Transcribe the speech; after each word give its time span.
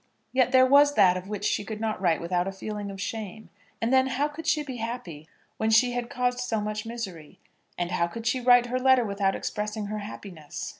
Yet 0.33 0.51
there 0.51 0.65
was 0.65 0.95
that 0.95 1.15
of 1.15 1.27
which 1.29 1.45
she 1.45 1.63
could 1.63 1.79
not 1.79 2.01
write 2.01 2.19
without 2.21 2.47
a 2.47 2.51
feeling 2.51 2.89
of 2.89 2.99
shame. 2.99 3.51
And 3.79 3.93
then, 3.93 4.07
how 4.07 4.27
could 4.27 4.47
she 4.47 4.63
be 4.63 4.77
happy, 4.77 5.27
when 5.57 5.69
she 5.69 5.91
had 5.91 6.09
caused 6.09 6.39
so 6.39 6.59
much 6.59 6.87
misery? 6.87 7.37
And 7.77 7.91
how 7.91 8.07
could 8.07 8.25
she 8.25 8.39
write 8.41 8.65
her 8.65 8.79
letter 8.79 9.05
without 9.05 9.35
expressing 9.35 9.85
her 9.85 9.99
happiness? 9.99 10.69